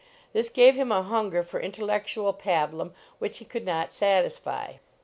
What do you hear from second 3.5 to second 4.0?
not